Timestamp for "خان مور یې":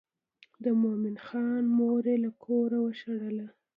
1.25-2.17